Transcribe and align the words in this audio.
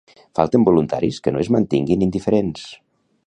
Falten 0.37 0.63
voluntaris 0.69 1.19
que 1.27 1.33
no 1.35 1.43
es 1.45 1.53
mantinguin 1.57 2.07
indiferents. 2.09 2.67